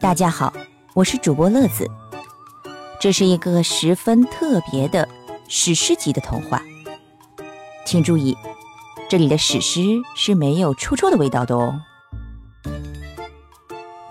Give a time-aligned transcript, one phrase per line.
[0.00, 0.52] 大家好，
[0.94, 1.86] 我是主播乐子。
[2.98, 5.08] 这是一个十分特别的
[5.48, 6.60] 史诗级的童话，
[7.86, 8.36] 请注意，
[9.08, 11.80] 这里的史诗是没有臭臭的味道的哦。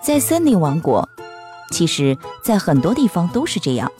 [0.00, 1.06] 在森林王国，
[1.70, 3.92] 其实，在很多地方都是这样，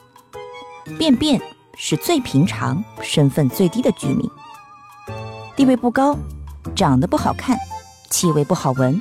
[0.98, 1.38] 便便
[1.76, 4.26] 是最平常、身份最低的居民，
[5.60, 6.16] 地位不高，
[6.74, 7.54] 长得不好看，
[8.08, 8.98] 气味不好闻，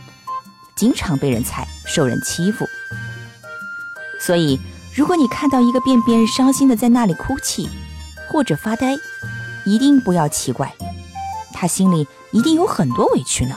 [0.76, 2.68] 经常被人踩，受人欺负。
[4.20, 4.60] 所以，
[4.94, 7.70] 如果你看到一个便便伤心的在那里哭泣，
[8.28, 8.98] 或者发呆，
[9.66, 10.70] 一定不要奇怪，
[11.54, 13.56] 他心里一定有很多委屈呢。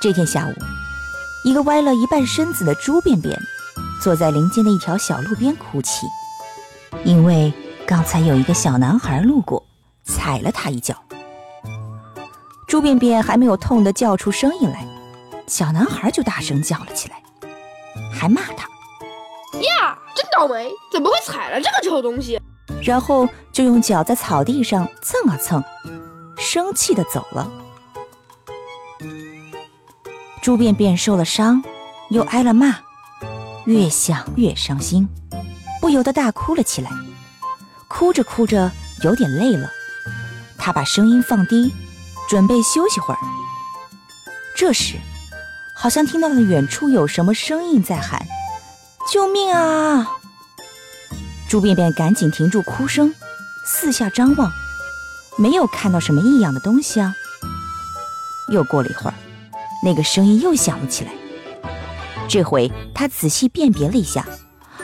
[0.00, 0.54] 这天下午，
[1.44, 3.38] 一个歪了一半身子的猪便便
[4.02, 6.06] 坐在林间的一条小路边哭泣，
[7.04, 7.52] 因为
[7.86, 9.62] 刚才有一个小男孩路过，
[10.08, 10.96] 踩了他一脚。
[12.66, 14.86] 猪便便还没有痛的叫出声音来，
[15.46, 17.22] 小男孩就大声叫了起来，
[18.12, 18.68] 还骂他
[19.60, 22.40] ：“呀，真倒霉，怎么会踩了这个臭东西？”
[22.82, 25.62] 然后就用脚在草地上蹭啊蹭，
[26.36, 27.50] 生气的走了。
[30.42, 31.62] 猪便便受了伤，
[32.10, 32.76] 又挨了骂，
[33.64, 35.08] 越想越伤心，
[35.80, 36.90] 不由得大哭了起来。
[37.88, 38.70] 哭着哭着
[39.02, 39.70] 有点累了，
[40.58, 41.72] 他把声音放低，
[42.28, 43.20] 准备休息会儿。
[44.54, 44.96] 这时，
[45.74, 48.26] 好像听到了远处有什么声音在喊
[49.10, 50.18] ：“救命啊！”
[51.48, 53.14] 猪便便赶紧停住哭声，
[53.64, 54.50] 四下张望，
[55.38, 57.14] 没有看到什么异样的东西啊。
[58.52, 59.14] 又过了一会儿。
[59.80, 61.12] 那个声音又响了起来。
[62.28, 64.26] 这回他仔细辨别了一下，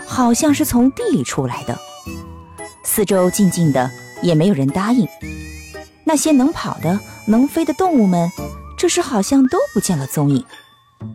[0.07, 1.77] 好像是从地里出来的。
[2.85, 3.91] 四周静静的，
[4.23, 5.09] 也没有人答应。
[6.05, 8.31] 那些能跑的、能飞的动物们，
[8.77, 10.45] 这时好像都不见了踪影。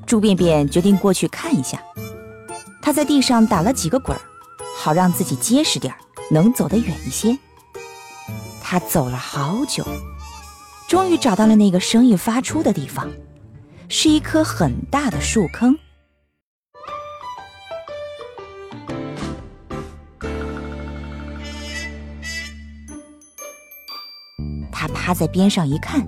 [0.05, 1.81] 猪便便决定过去看一下。
[2.81, 4.21] 他在地上打了几个滚儿，
[4.77, 5.99] 好让自己结实点儿，
[6.31, 7.37] 能走得远一些。
[8.61, 9.85] 他走了好久，
[10.87, 13.09] 终于找到了那个声音发出的地方。
[13.87, 15.77] 是一棵很大的树坑，
[25.09, 26.07] 趴在边上一看，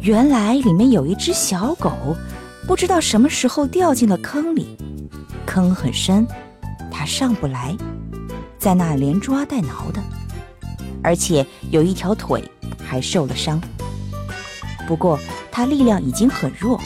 [0.00, 2.16] 原来里面有一只小狗，
[2.66, 4.74] 不知道什么时候掉进了坑里。
[5.44, 6.26] 坑很深，
[6.90, 7.76] 它上不来，
[8.58, 10.02] 在那连抓带挠的，
[11.02, 12.42] 而且有一条腿
[12.82, 13.60] 还受了伤。
[14.88, 15.18] 不过。
[15.52, 16.80] 它力量已经很弱，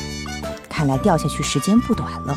[0.68, 2.36] 看来掉下去时间不短了。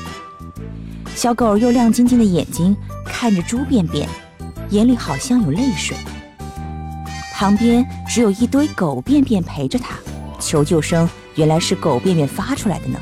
[1.16, 4.08] 小狗又亮晶晶的眼睛看着猪便便，
[4.70, 5.98] 眼里好像有泪水。
[7.38, 9.94] 旁边只有一堆狗便便陪着他，
[10.40, 13.00] 求救声原来是狗便便发出来的呢。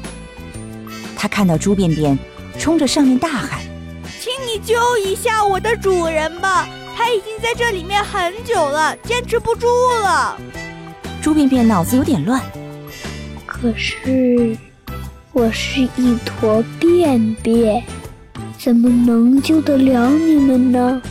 [1.15, 2.19] 他看到猪便便，
[2.59, 3.61] 冲着上面大喊
[4.19, 9.67] ：“请你救一下我的主人吧，他已经在这里面很久了，坚持不住
[10.03, 10.37] 了。”
[11.23, 12.41] 猪便便脑子有点乱。
[13.45, 14.57] 可是，
[15.31, 17.81] 我是一坨便便，
[18.57, 21.01] 怎么能救得了你们呢？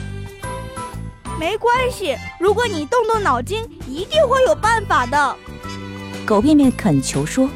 [1.44, 5.36] 没关系，如果你动动脑筋，一定会有办法的。
[6.24, 7.50] 狗便便恳求说：“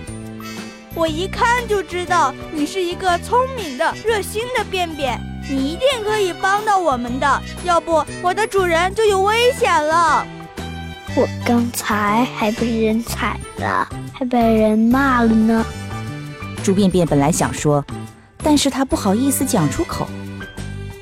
[0.95, 5.19] 我一看就知道你是一个聪明的、热心的便便，
[5.49, 7.43] 你一定可以帮到我们的。
[7.65, 10.23] 要不，我的主人就有危险了。
[11.17, 15.65] 我刚才还被人踩了。”还被人骂了呢。
[16.63, 17.83] 猪便便本来想说，
[18.43, 20.07] 但是他不好意思讲出口。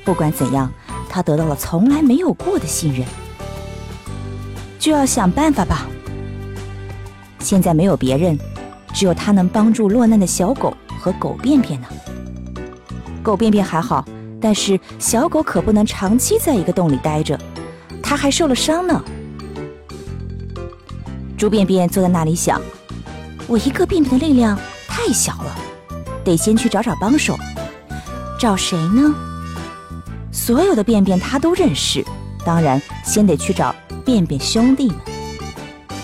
[0.05, 0.71] 不管怎样，
[1.09, 3.05] 他得到了从来没有过的信任，
[4.79, 5.87] 就要想办法吧。
[7.39, 8.37] 现在没有别人，
[8.93, 11.87] 只有他能帮助落难的小狗和狗便便呢。
[13.23, 14.05] 狗便便还好，
[14.41, 17.39] 但是小狗可不能长期在一个洞里待着，
[18.01, 19.03] 它还受了伤呢。
[21.37, 22.61] 猪便便坐在那里想。
[23.47, 25.55] 我一个便便的力量太小了，
[26.23, 27.37] 得先去找找帮手。
[28.39, 29.13] 找谁呢？
[30.47, 32.01] 所有的便便他都认识，
[32.45, 34.97] 当然先得去找便便兄弟们。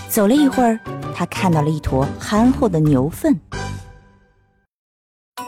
[0.10, 0.78] 走了一会儿，
[1.16, 3.40] 他看到了一坨憨厚的牛粪。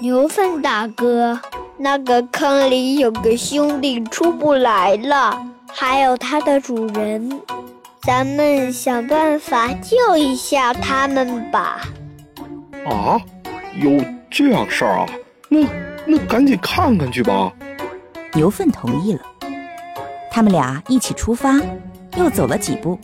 [0.01, 1.37] 牛粪大哥，
[1.77, 7.41] 那个坑里有个兄弟出不来了，还有他的主人。
[8.03, 11.81] 咱们想办法救一下他们吧。
[12.87, 13.19] 啊，
[13.77, 14.01] 有
[14.31, 15.05] 这样事儿啊？
[15.49, 15.67] 那
[16.05, 17.51] 那赶紧看看去吧。
[18.35, 19.21] 牛粪同意了。
[20.29, 21.61] 他们俩一起出发，
[22.17, 22.99] 又走了几步，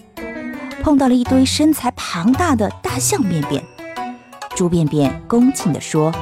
[0.84, 3.64] 碰到了一堆身材庞大的大象便便。
[4.54, 6.14] 猪便便恭敬地说：“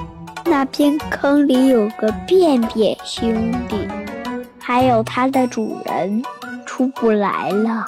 [0.46, 3.88] 那边坑里有个便便兄弟，
[4.60, 6.24] 还有它的主人，
[6.66, 7.84] 出不来了。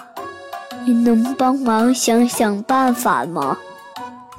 [0.83, 3.55] 你能帮忙想想办法吗？”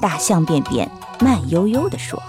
[0.01, 0.91] 大象便便
[1.21, 2.21] 慢悠悠地说：“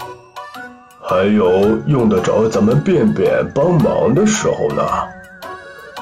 [1.06, 4.82] 还有用得着咱们便便帮忙的时候呢，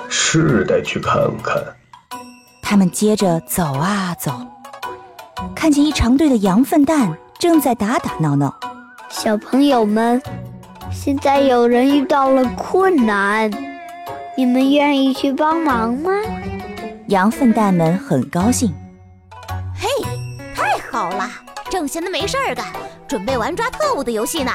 [0.08, 1.60] 是得去看看。”
[2.62, 4.30] 他们接着走啊走，
[5.56, 7.12] 看见一长队的羊粪蛋。
[7.38, 8.54] 正在打打闹闹，
[9.08, 10.22] 小朋友们，
[10.92, 13.50] 现在有人遇到了困难，
[14.36, 16.12] 你们愿意去帮忙吗？
[17.08, 18.72] 羊粪蛋们很高兴。
[19.74, 19.88] 嘿，
[20.54, 21.28] 太好了，
[21.68, 22.64] 正闲的没事儿干，
[23.08, 24.52] 准备玩抓特务的游戏呢。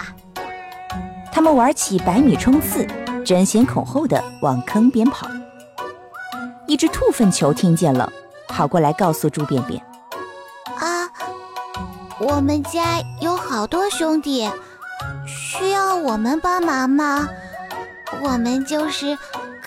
[1.38, 2.84] 他们玩起百米冲刺，
[3.24, 5.28] 争先恐后的往坑边跑。
[6.66, 8.12] 一只兔粪球听见了，
[8.48, 9.80] 跑过来告诉猪便便。
[10.80, 11.08] 啊
[12.20, 12.82] 我们家
[13.22, 14.50] 有好多兄弟，
[15.28, 17.28] 需要我们帮忙吗？
[18.24, 19.16] 我们就是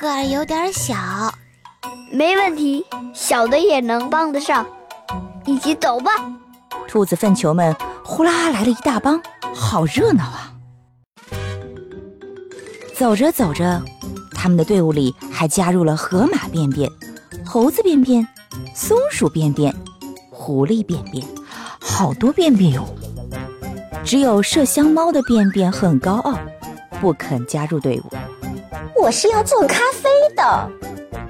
[0.00, 0.96] 个儿有点小，
[2.10, 2.84] 没问题，
[3.14, 4.66] 小的也能帮得上。
[5.46, 6.10] 一起走吧！
[6.88, 9.22] 兔子粪球们呼啦来了一大帮，
[9.54, 10.39] 好热闹啊！
[13.00, 13.82] 走着走着，
[14.34, 16.86] 他们的队伍里还加入了河马便便、
[17.46, 18.28] 猴子便便、
[18.74, 19.74] 松鼠便便、
[20.30, 21.26] 狐狸便便。
[21.80, 22.84] 好多便便哟，
[24.04, 26.38] 只有麝香猫的便便很高傲，
[27.00, 28.12] 不肯加入队伍。
[28.94, 30.70] 我是要做咖啡的，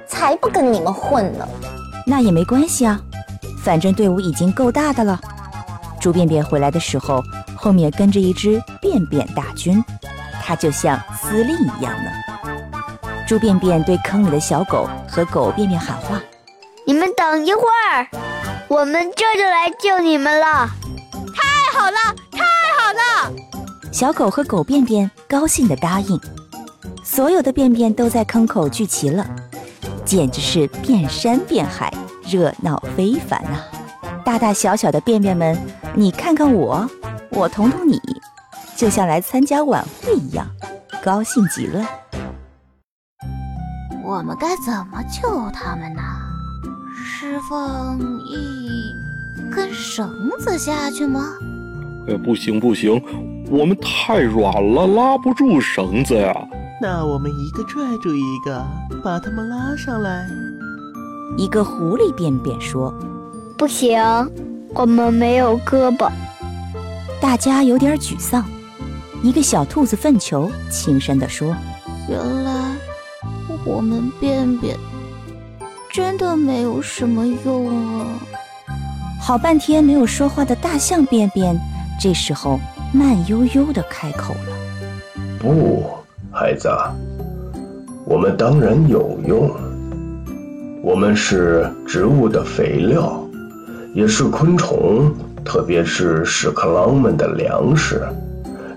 [0.05, 1.47] 才不跟你们混呢。
[2.05, 2.99] 那也没关系啊，
[3.63, 5.17] 反正队伍已经够大的了。
[6.01, 7.23] 猪便便回来的时候，
[7.55, 9.81] 后面跟着一支便便大军，
[10.51, 12.11] 他就像司令一样呢。
[13.25, 16.21] 猪便便对坑里的小狗和狗便便喊话
[16.85, 18.05] ：“你们等一会儿。”
[18.67, 20.69] 我们这就来救你们了！
[21.33, 21.97] 太好了，
[22.31, 22.43] 太
[22.77, 23.31] 好了！
[23.93, 26.19] 小狗和狗便便高兴地答应。
[27.01, 29.25] 所有的便便都在坑口聚齐了，
[30.03, 31.93] 简直是遍山遍海，
[32.27, 33.63] 热闹非凡啊！
[34.25, 35.57] 大大小小的便便们，
[35.95, 36.85] 你看看我，
[37.29, 37.97] 我捅捅你，
[38.81, 40.43] 就像来参加晚会一样，
[41.03, 41.85] 高兴极了。
[44.03, 46.01] 我们该怎么救他们呢？
[46.95, 48.91] 释放一
[49.53, 51.27] 根绳子下去吗？
[52.07, 52.99] 呃，不行不行，
[53.51, 56.33] 我们太软了，拉不住绳子呀。
[56.81, 58.65] 那我们一个拽住一个，
[59.03, 60.27] 把他们拉上来。
[61.37, 62.91] 一个狐狸便便说
[63.59, 64.01] ：“不行，
[64.73, 66.09] 我们没有胳膊。”
[67.21, 68.43] 大家有点沮丧。
[69.23, 71.55] 一个小兔子粪球轻声地说
[72.09, 72.51] ：“原来
[73.63, 74.75] 我们便便。”
[75.93, 77.67] 真的没有什么用
[77.99, 78.07] 啊！
[79.21, 81.55] 好半天没有说话的大象便便，
[81.99, 82.59] 这时候
[82.93, 84.57] 慢悠悠的开口了
[85.37, 85.83] ：“不，
[86.31, 86.69] 孩子，
[88.05, 89.51] 我们当然有用。
[90.81, 93.23] 我们是植物的肥料，
[93.93, 95.13] 也是昆虫，
[95.45, 98.01] 特别是屎壳郎们的粮食，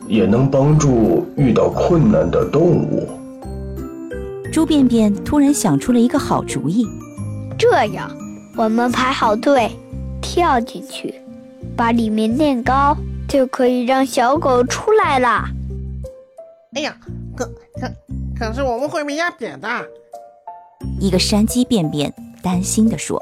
[0.06, 3.08] 也能帮助遇到困难的动物。”
[4.52, 6.86] 猪便便突然想出了一个好主意。
[7.58, 8.10] 这样，
[8.56, 9.70] 我们排好队，
[10.22, 11.14] 跳进去，
[11.76, 12.96] 把里面垫高，
[13.28, 15.44] 就可以让小狗出来了。
[16.74, 16.96] 哎呀，
[17.36, 17.44] 可
[17.80, 17.90] 可
[18.38, 19.68] 可是我们会被压扁的。
[21.00, 23.20] 一个山鸡便便担心地说：“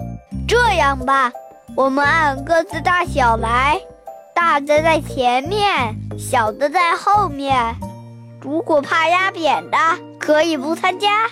[0.48, 1.32] 这样吧，
[1.74, 3.80] 我们按个子大小来，
[4.34, 7.74] 大的在前面，小的在后面。
[8.40, 9.76] 如果怕压扁的，
[10.18, 11.28] 可以不参加。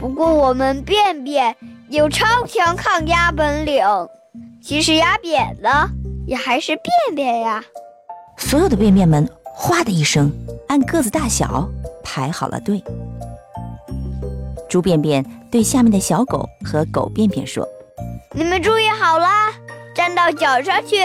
[0.00, 1.56] 不过我们便便。”
[1.90, 3.84] 有超强抗压本领，
[4.62, 5.90] 即使压扁了，
[6.24, 7.64] 也还是便便呀！
[8.36, 10.30] 所有的便便们哗的一声，
[10.68, 11.68] 按个子大小
[12.04, 12.80] 排好了队。
[14.68, 17.66] 猪便便对下面的小狗和狗便便说
[18.30, 19.52] ：“你们注意好啦，
[19.92, 20.98] 站到脚上去，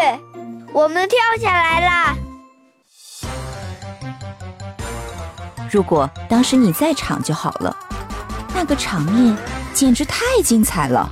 [0.76, 2.14] 我们跳下来啦！”
[5.72, 7.76] 如果当时你在场就好了，
[8.54, 9.38] 那个场面。
[9.74, 11.10] 简直太精彩了！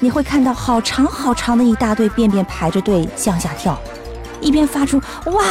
[0.00, 3.74] 你会看到好长好长的一大队便便排着队向下跳，
[4.38, 5.00] 一边发出
[5.32, 5.42] “哇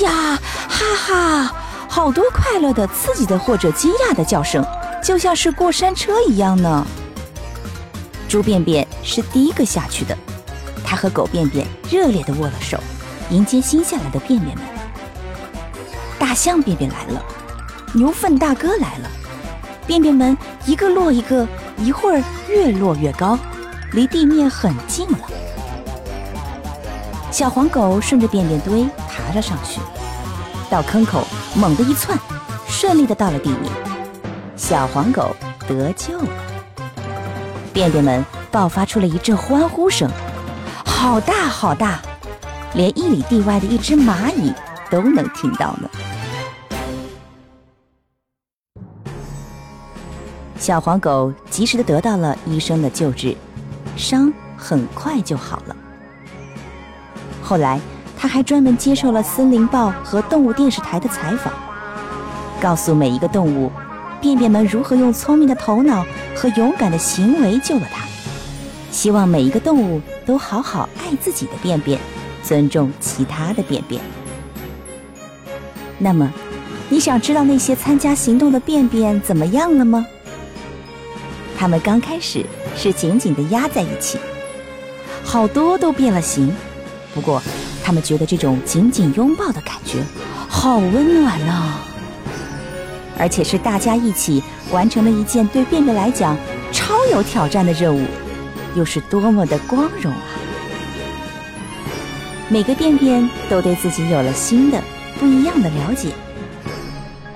[0.00, 0.38] 呀
[0.70, 1.54] 哈哈”，
[1.86, 4.64] 好多快乐的、刺激的或者惊讶的叫声，
[5.04, 6.86] 就像是过山车一样呢。
[8.26, 10.16] 猪便便是第一个下去的，
[10.88, 12.82] 他和狗便便热烈地握了手，
[13.28, 14.64] 迎接新下来的便便们。
[16.18, 17.22] 大象便便来了，
[17.92, 19.10] 牛粪大哥来了。
[19.86, 23.38] 便便们一个落一个，一会儿越落越高，
[23.92, 25.18] 离地面很近了。
[27.30, 29.82] 小黄狗顺着便便堆爬了上去，
[30.70, 31.22] 到坑口
[31.54, 32.18] 猛地一窜，
[32.66, 33.70] 顺利的到了地面。
[34.56, 35.36] 小黄狗
[35.68, 36.28] 得救了，
[37.74, 40.10] 便便们爆发出了一阵欢呼声，
[41.00, 42.00] 好大好大，
[42.74, 44.52] 连一里地外的一只蚂蚁
[44.90, 45.88] 都能听到呢。
[50.58, 53.36] 小黄狗及时的得到了医生的救治，
[53.96, 55.76] 伤很快就好了。
[57.44, 57.80] 后来，
[58.18, 61.54] 他还专门接受了《森林报》和动物电视台的采访，
[62.60, 63.70] 告诉每一个动物，
[64.20, 68.04] 便便们如何用聪明的头脑和勇敢的行为救了它。
[68.90, 71.98] 希望每一个动物都好好爱自己的便便，
[72.42, 73.98] 尊重其他的便便。
[75.96, 76.30] 那么，
[76.90, 80.06] 你想知道那些参加行动的便便怎么样了吗？
[81.56, 82.44] 他们刚开始
[82.76, 84.18] 是紧紧地压在一起，
[85.24, 86.54] 好多都变了形。
[87.14, 87.42] 不过，
[87.82, 90.02] 他们觉得这种紧紧拥抱的感觉
[90.46, 91.74] 好温暖呢，
[93.18, 96.36] 而且是大家一起完成了一件对便便来讲
[96.70, 98.06] 超有挑战的任务，
[98.78, 100.22] 又是多么的光荣啊！
[102.48, 104.80] 每个便便都对自己有了新的、
[105.18, 106.12] 不一样的了解，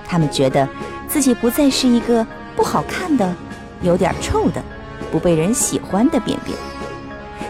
[0.07, 0.65] 他们觉得
[1.05, 3.35] 自己不再是一个不好看的、
[3.81, 4.63] 有点臭的、
[5.11, 6.57] 不被人喜欢的便便，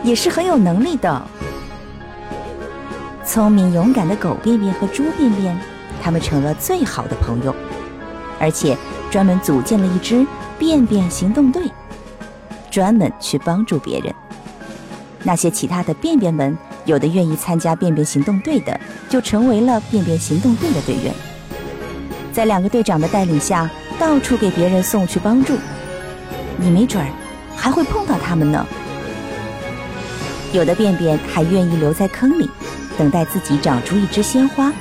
[0.03, 1.21] 也是很有能力的。
[3.23, 5.55] 聪明勇敢的狗便便和猪便便，
[6.01, 7.55] 他们成了最好的朋友，
[8.39, 8.75] 而且
[9.11, 10.25] 专门组建了一支
[10.57, 11.71] 便便行动队，
[12.73, 14.11] 专门去帮助别人。
[15.21, 21.13] 那些其他的便便们，有的愿意参加便便行动队的，就成为了便便行动队的队员，
[22.31, 25.55] 在两个队长的带领下，到处给别人送去帮助。
[26.57, 27.07] 你没准儿
[27.55, 28.65] 还会碰到他们呢。
[30.51, 32.49] 有的便便还愿意留在坑里。
[32.95, 34.71] 等待自己长出一枝鲜花。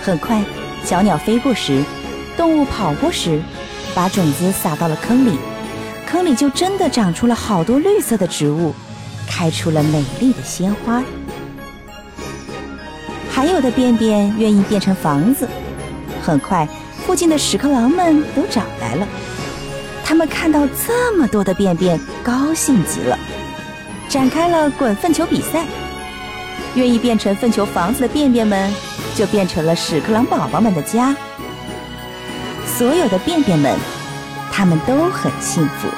[0.00, 0.44] 很快，
[0.84, 1.82] 小鸟飞过时，
[2.36, 3.42] 动物跑过时，
[3.96, 5.36] 把种子撒到了坑里，
[6.16, 8.74] 坑里就真的长出了好多绿色的植物，
[9.28, 11.02] 开出了美丽的鲜花。
[13.30, 15.46] 还有的便便愿意变成房子。
[16.22, 16.66] 很快，
[17.04, 19.06] 附近的屎壳郎们都找来了，
[20.02, 23.18] 他们看到这么多的便便，高兴极了，
[24.08, 25.66] 展开了滚粪球比赛。
[26.76, 28.72] 愿意变成粪球房子的便便们，
[29.14, 31.14] 就变成了屎壳郎宝宝们的家。
[32.64, 33.76] 所有的便便们，
[34.50, 35.88] 他们都很幸福。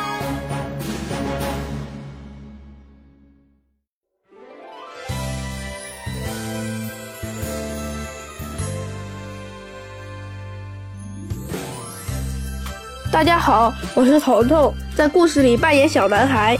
[13.10, 16.56] 大家好，我是彤彤，在故事里扮演小男孩。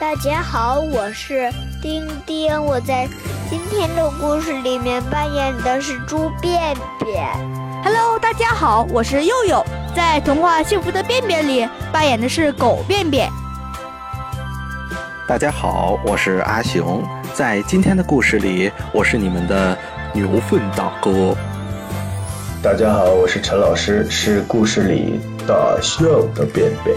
[0.00, 3.06] 大家好，我是丁丁，我在
[3.50, 7.28] 今天的故事里面扮演的是猪便便。
[7.84, 13.30] Hello，大家好，我是佑佑，在童话《幸福的便便》里扮演的是狗便便。
[15.28, 19.76] 大家好，我是阿雄，在今天的故事里，我是你们的
[20.14, 21.36] 牛粪大哥。
[22.62, 26.02] 大家好，我是陈老师，是故事里大象
[26.34, 26.96] 的便便。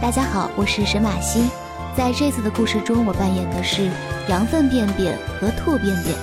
[0.00, 1.50] 大家好，我是沈马西。
[1.96, 3.90] 在这次的故事中，我扮演的是
[4.28, 6.16] 羊粪便便和兔便便。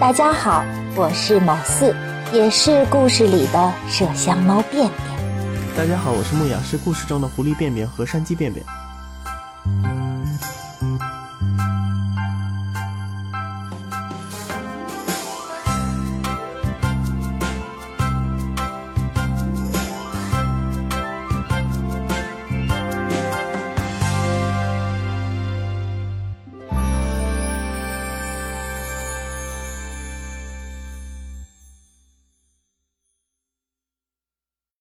[0.00, 0.64] 大家好，
[0.96, 1.94] 我是某四，
[2.32, 5.76] 也是故事里的麝香猫便便。
[5.76, 8.64] 大家好，我是牧雅，是故事中的狐狸便便和山鸡便便。